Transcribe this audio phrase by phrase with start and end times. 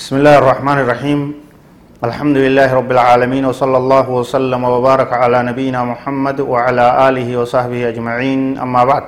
[0.00, 1.20] بسم الله الرحمن الرحيم.
[2.00, 8.56] الحمد لله رب العالمين وصلى الله وسلم وبارك على نبينا محمد وعلى آله وصحبه أجمعين.
[8.56, 9.04] أما بعد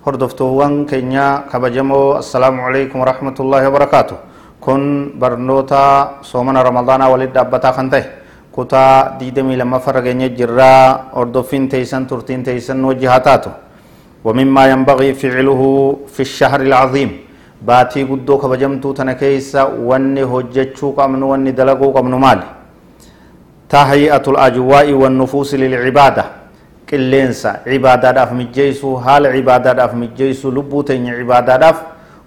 [0.00, 4.16] هردفتوان كينيا كبجمو السلام عليكم ورحمة الله وبركاته.
[4.64, 8.04] كن برنوتا صومنا رمضان ولد أبتا خنته.
[8.56, 10.74] كتا ديدمي لما فرقين جرا
[11.20, 13.52] هردفين تيسن ترتين تيسن وجهاتاتو.
[14.24, 15.60] ومما ينبغي فعله
[16.08, 17.28] في الشهر العظيم.
[17.66, 22.42] Baatii guddoo kabajamtuu tana keessa wanni hojjechuu qabnu wanni dalaguu qabnu maali?
[23.68, 26.24] Tahyi'atul ajwaa'i wan nufuusi lilcibaada
[26.86, 31.78] qilleensa cibaadaadhaaf mijjeessuu haala cibaadaadhaaf mijjeessuu lubbuu teenya cibaadaadhaaf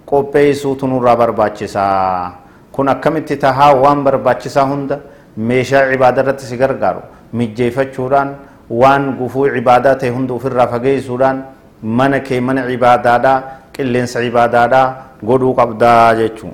[0.05, 2.31] qopheessuutu nurraa barbaachisaa
[2.71, 4.99] kun akkamitti tahaa waan barbaachisaa hunda
[5.37, 7.01] meeshaa cibaada irratti si gargaaru?
[7.33, 8.35] Mijjeeffachuudhaan
[8.69, 11.43] waan gufuu cibaadaa ta'e hunda ofirraa fageessuudhaan
[11.83, 13.41] mana kee mana cibaadaadhaa
[13.75, 14.87] qilleensa cibaadaadhaa
[15.29, 16.53] godhuu qabdaa jechuun.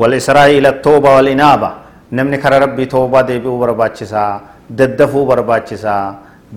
[0.00, 1.70] والإسراء إلى التوبة والإنابة
[2.12, 4.24] نمني كرا ربي توبة ديبيو برباچسا
[4.78, 5.96] ددفو برباچسا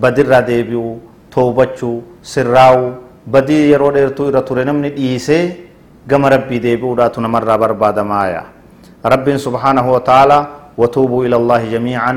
[0.02, 0.84] بدر ديبيو
[1.32, 1.92] توبچو
[2.32, 2.78] سراو
[3.32, 5.38] بدي يرو ديرتو توري نمني ديسي
[6.10, 8.42] قم ربي ديبيو داتو نمر برباد مايا
[9.12, 10.38] رب سبحانه وتعالى
[10.80, 12.14] وتوبوا إلى الله جميعا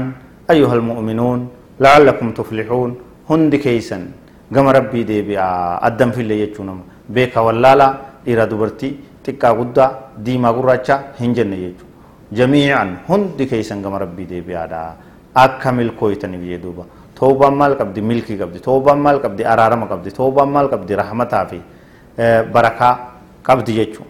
[0.54, 1.40] أيها المؤمنون
[1.84, 2.90] لعلكم تفلحون
[3.32, 3.98] هند كيسا
[4.56, 5.46] قم ربي ديبيا
[5.88, 6.80] أدم في اللي يجونم
[7.16, 7.88] بيكا واللالا
[8.26, 8.92] dhiira dubartii
[9.26, 9.90] xiqqaa guddaa
[10.26, 11.92] diimaa gurraacha hin jenne jechuudha
[12.40, 14.82] jamiican hundi keessan gama rabbii deebi'aadha
[15.46, 16.84] akka milkooytaniif jee duuba
[17.20, 21.60] toobaan maal qabdi milkii qabdi toobaan maal qabdi araarama qabdi toobaan maal qabdi rahmataa fi
[22.54, 22.94] barakaa
[23.44, 24.10] qabdi jechuudha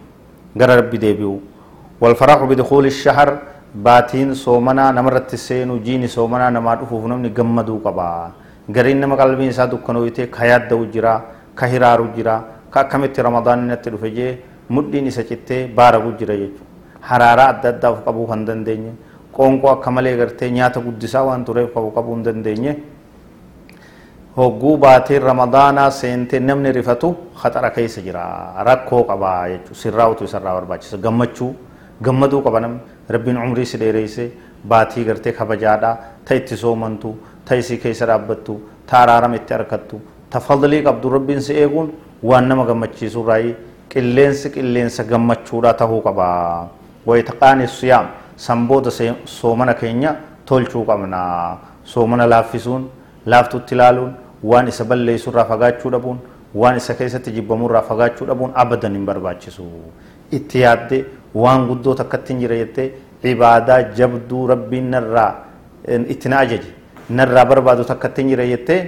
[0.56, 1.34] gara rabbii deebi'u
[2.00, 3.30] walfaraxu bidikuuli shahar
[3.86, 8.08] baatiin soomanaa namarratti seenu jiini soomanaa namaa dhufuuf namni gammaduu qaba
[8.70, 11.14] gariin nama qalbiin isaa dukkanooyitee ka yaadda'u jira
[11.54, 12.36] ka hiraaru jira
[12.74, 14.32] ka akkamitti ramadaan natti dhufe jee
[14.68, 16.66] mudhiin isa cittee baaragu jira jechuudha.
[17.00, 18.92] Haraaraa adda addaa of qabuu kan dandeenye
[19.36, 22.72] qoonqoo akka malee gartee nyaata guddisaa waan tureef qabu qabuu hin dandeenye.
[24.36, 28.24] Hogguu baatiin ramadaanaa seentee namni rifatu haxara keessa jira.
[28.68, 29.74] Rakkoo qabaa jechuudha.
[29.82, 30.96] Sirraa'utu isarraa barbaachisa.
[30.98, 31.54] Gammachuu
[32.02, 32.80] gammaduu qaba namni.
[33.08, 34.30] Rabbiin umrii si dheereessee
[34.68, 37.14] baatii gartee kabajaadhaa ta itti soomantu
[37.44, 41.92] ta isii keessa dhaabbattu ta araarama itti arkattu ta fadlii qabdu rabbiin si eeguun
[42.22, 43.54] waan nama gammachiisu irraa
[43.94, 46.26] qilleensi qilleensa gammachuudha tahuu qaba
[47.06, 48.90] wayitaqaani siyaam sanbooda
[49.24, 50.16] soomana keenya
[50.46, 51.56] tolchuu qabna.
[51.84, 52.88] Soomana laaffisuun
[53.26, 56.18] laaftutti ilaaluun waan isa balleessu irraa fagaachuu dhabuun
[56.54, 59.64] waan isa keessatti jibbamu irraa fagaachuu dhabuun abadan hin barbaachisu.
[60.32, 61.04] Itti yaadde
[61.34, 62.88] waan guddoo takkatti hin jira jettee
[63.32, 65.30] ibaadaa jabduu rabbiin narraa
[66.08, 66.72] itti na ajaje.
[67.10, 68.80] Narraa barbaadu takkatti hin jira jettee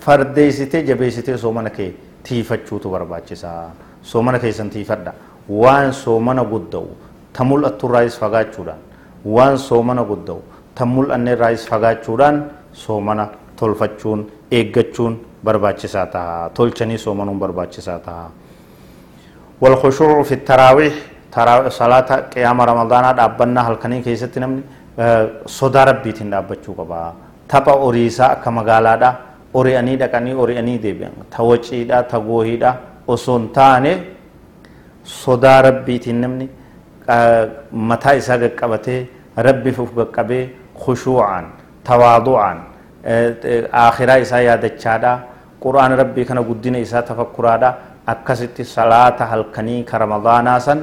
[0.00, 1.92] fardeessitee jabeessitee soomana kee
[2.28, 3.70] tiifachuutu barbaachisaa
[4.10, 5.12] soo mana keessan tiifadha
[5.62, 6.88] waan soomana gudda'u
[7.32, 8.80] ta mul'atturraayis fagaachuudhaan
[9.36, 10.40] waan soomana gudda'u
[10.74, 12.36] ta mul'anneerraayis fagaachuudhaan
[12.72, 13.28] soomana
[13.60, 14.20] tolfachuun
[14.58, 18.26] eeggachuun barbaachisaa ta'a tolchanii soomanuun barbaachisaa ta'a.
[19.62, 20.94] والخشوع في التراويح
[21.80, 24.48] صلاة قيام رمضان دابنا هلكني كيستنا
[25.58, 27.00] صدى ربي تندابچو قبا
[27.50, 29.10] تبا اوريسا كمغالا دا
[29.58, 32.70] ori'anii dhaqanii ori'anii deebi'an ta waciidha ta goohiidha
[33.14, 33.92] osoo hin taane
[35.04, 36.48] sodaa rabbiitiin namni
[37.90, 39.00] mataa isaa gaqqabatee
[39.48, 40.44] rabbiif uf gaqqabee
[40.84, 41.44] khushuu'aan
[41.90, 42.58] tawaadu'aan
[43.84, 45.12] aakhiraa isaa yaadachaadha
[45.64, 47.70] qur'aana rabbii kana guddina isaa tafakkuraadha
[48.14, 50.80] akkasitti salaata halkanii ka ramadaanaa san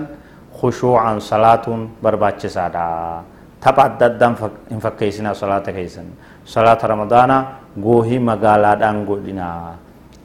[0.60, 2.86] khushuu'aan salaatuun barbaachisaadha
[3.64, 4.36] adda addaan
[4.70, 6.06] hin fakkeessinaa salaata keessan
[6.46, 7.42] salaata ramadaanaa
[7.82, 9.76] goohii magaalaadhaan godhinaa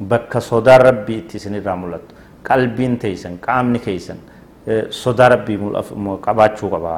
[0.08, 4.18] bakka sodaa rabbii itti isinirraa mul'attu qalbiin teessan qaamni keessan
[4.90, 5.58] sodaa rabbii
[6.26, 6.94] qabaachuu qaba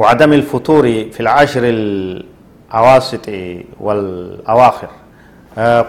[0.00, 0.84] وعدم الفطور
[1.14, 3.26] في العشر الأواسط
[3.80, 4.90] والأواخر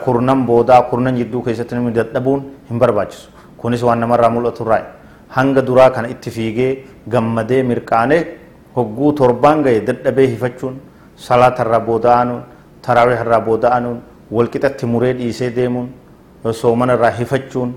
[0.05, 2.39] قرنن بودا قرنن جدو كيست نمي ددبون
[2.71, 3.19] هم برباچس
[3.61, 4.85] كونس وان نمر ملأت الرأي
[5.67, 8.21] duraa kana itti fiigee gammadee mirqaanee
[8.77, 10.75] hogguu torbaan gahe dadhabee hifachuun
[11.27, 12.41] salaata irraa booda'anuun
[12.87, 13.97] taraawih irraa booda'anuun
[14.37, 15.87] walqixatti muree dhiisee deemuun
[16.61, 17.73] soomana irraa hifachuun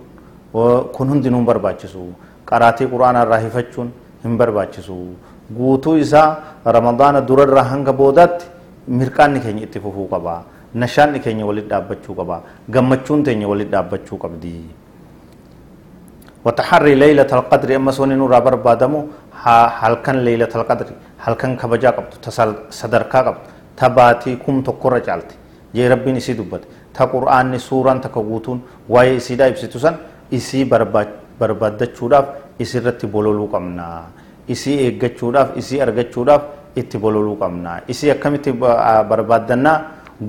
[0.97, 2.05] kun hin barbaachisu
[2.51, 3.93] qaraatii quraana irraa hifachuun
[4.25, 4.97] hin barbaachisu
[5.59, 6.29] guutuu isaa
[6.77, 8.47] ramadaana durarraa hanga boodaatti
[8.99, 10.35] mirqaanni keenya itti fufuu qaba
[10.83, 12.43] nashaanni keenya walit dhaabbachuu qaba
[12.77, 14.55] gammachuun teenya walit dhaabbachuu qabdi
[16.45, 19.01] وتحري ليلة القدر أما سوني نور بربادمو
[19.45, 20.87] halkan ليلة القدر
[21.25, 22.31] halkan kabajaa qabdu ta
[22.81, 23.47] sadarkaa qabdu
[23.77, 25.35] ta baatii kum tokkorra caalti
[25.75, 28.59] jee rabbiin isii dubbate ta qur'aanni suuraan takka guutuun
[28.89, 29.97] waa'ee isiidhaa ibsitu san
[30.39, 30.65] isii
[31.41, 32.27] barbaaddachuudhaaf
[32.59, 33.85] isirratti bololuu qabna
[34.49, 36.43] isii eeggachuudhaaf isii argachuudhaaf
[36.81, 38.53] itti bololuu qabna isii akkamitti
[39.11, 39.77] barbaaddannaa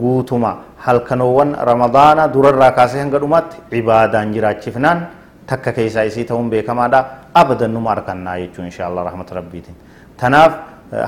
[0.01, 0.51] guutuma
[0.85, 4.99] halkanoowwan ramadaana durarraa kaasee hanga dhumaatti cibaadaan jiraachifnaan
[5.49, 6.99] takka keessaa isii ta'uun beekamaadha
[7.41, 9.75] abadan numa arkannaa jechuun inshaallah rahmata rabbiitiin
[10.21, 10.53] tanaaf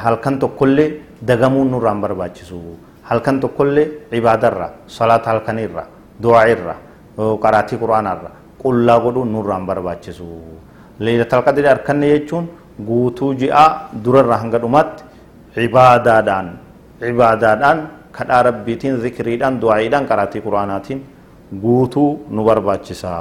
[0.06, 0.90] halkan tokkollee
[1.30, 2.60] dagamuun nurraan barbaachisu
[3.10, 5.84] halkan tokkollee cibaadarra salaata halkanirra
[6.24, 6.76] du'aa'irra
[7.44, 8.30] qaraatii quraanaarra
[8.64, 10.28] qullaa godhuun nurraan barbaachisu
[11.06, 12.46] leelatal qadri arkanne jechuun
[12.90, 13.70] guutuu ji'aa
[14.06, 15.04] durarraa hanga dhumaatti
[15.56, 16.48] cibaadaadhaan
[17.02, 17.80] cibaadaadhaan
[18.18, 21.00] kadhaa rabbiitiin zikriidhaan du'aa'iidhaan qaraatii quraanaatiin
[21.64, 23.12] guutuu nu barbaachisa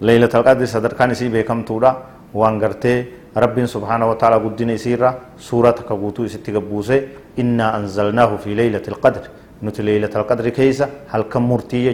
[0.00, 1.90] leelatal qadri sadarkaan isii beekamtuudha
[2.34, 5.10] waan gartee رب سبحانه وتعالى قدنا يسيرا
[5.48, 6.98] سورة كبوتو ستي قبوسي
[7.42, 9.24] إنا أنزلناه في ليلة القدر
[9.62, 11.84] نت ليلة القدر كيسا هل كم مرتي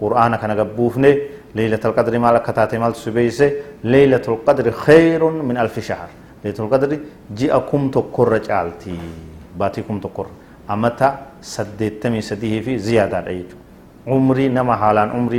[0.00, 1.12] قرآن كان قبوفني
[1.58, 3.48] ليلة القدر مالك كتاتي مال سبيسي
[3.84, 6.08] ليلة القدر خير من ألف شهر
[6.44, 6.90] ليلة القدر
[7.38, 8.96] جاءكم تقر جالتي
[9.58, 10.26] باتيكم تقر
[10.70, 11.08] أمتا
[11.54, 13.56] سديتمي سديه في زيادة أيجو
[14.06, 15.38] عمري نما حالان عمري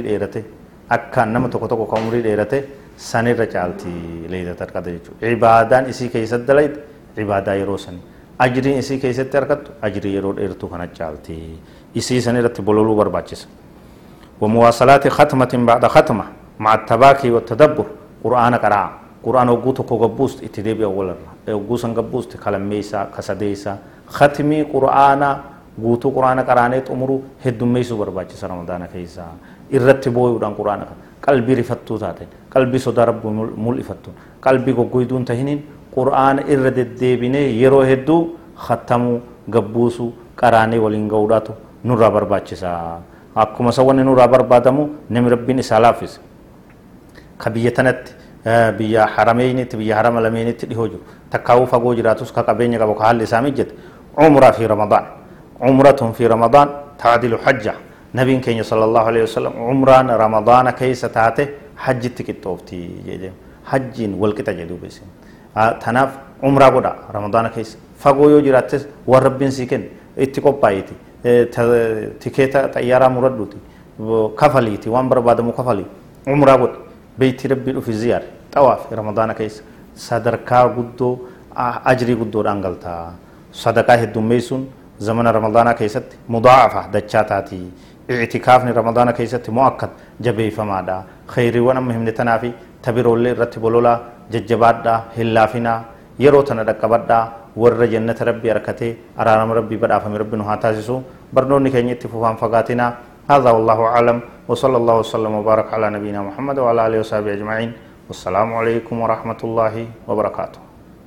[0.91, 2.63] ديرته أكا نما تقو تقو عمري ديرته
[3.01, 3.91] sanirra caalti
[4.29, 6.79] leeylatul qadr jechuudha ibaadaan isii keessatti dalaytu
[7.17, 8.03] ibaadaa yeroo sanii
[8.45, 11.37] ajriin isii keessatti argattu ajrii yeroo dheertuu kana caalti
[11.95, 13.47] isii san irratti bololuu barbaachisa
[14.41, 16.25] ومواصلات ختمة بعد ختمة
[16.59, 17.85] مع التباكي والتدبر
[18.23, 18.91] قرآن قراءة
[19.23, 21.15] قرآن وقوتو كو قبوست اتدابي أولا
[21.49, 23.77] وقوسا قبوست كلميسا كسديسا
[24.07, 25.37] ختمي قرآن
[25.83, 29.25] قوتو قرآن قرانيت أمرو هدوميسو برباچس رمضان كيسا
[29.75, 30.81] إرتبوي ودان قرآن
[31.25, 33.31] قلبي رفتو تاتين qalbii sodaa rabbii
[33.65, 35.59] mul'ifattuun qalbii goggoyduun tahiniin
[35.95, 38.19] qur'aana irra deddeebinee yeroo hedduu
[38.65, 39.21] khattamuu
[39.55, 40.09] gabbuusuu
[40.41, 41.53] qaraanee waliin ga'uudhaatu
[41.83, 42.71] nurraa barbaachisa
[43.43, 46.19] akkuma isa wanni nurraa barbaadamu nami rabbiin isaa laaffise
[47.37, 48.11] ka biyya tanatti
[48.77, 53.23] biyya harameenitti biyya harama lameenitti dhihoo jiru takkaawuu fagoo jiraatus ka qabeenya qabu ka haalli
[53.29, 53.73] isaa mijjate
[54.27, 55.05] umraa fi ramadaan
[57.45, 57.73] hajja
[58.13, 61.43] nabiin keenya sala allahu alehi wasalam umraan ramadaana keessa taate
[61.75, 63.31] hajjitti qixxoofti jedhee
[63.71, 65.07] hajjiin wal qixa jedhu beesin
[65.85, 66.11] tanaaf
[66.49, 69.87] umraa godha ramadaana keessa fagoo yoo jiraattes waan rabbiin sii kenne
[70.17, 70.95] itti qophaa'iti
[72.19, 73.57] tikeeta xayyaaraa muradhuuti
[74.35, 75.85] kafaliiti waan barbaadamu kafalii
[76.35, 76.77] umraa godha
[77.19, 78.23] beeyti rabbii dhufi ziyaar
[78.53, 79.63] xawaaf ramadaana keessa
[79.95, 81.13] sadarkaa guddoo
[81.93, 83.13] ajrii guddoodhaan galtaa
[83.63, 84.67] sadaqaa heddummeessuun
[85.07, 87.61] زمن رمضان كيست مضاعفة دچاتاتي
[88.13, 89.91] اعتكاف رمضان كيست مؤكد
[90.25, 90.97] جبي فمادا
[91.33, 92.51] خيري وأنا مهم نتنافي
[92.83, 93.93] تبيرو اللي رتي بولولا
[94.33, 95.73] ججبات دا هلافنا
[96.23, 97.19] يرو تندقبات دا
[97.61, 98.89] ور جنة ربي اركتي
[99.19, 100.97] أرانم ربي بدا فمي ربي نهاتاسسو
[101.33, 102.87] برنو نكي نتفوهان فقاتنا.
[103.31, 104.17] هذا والله أعلم
[104.49, 107.71] وصلى الله وسلم وبارك على نبينا محمد وعلى آله وصحبه أجمعين.
[108.09, 109.75] والسلام عليكم ورحمة الله
[110.07, 110.70] وبركاته.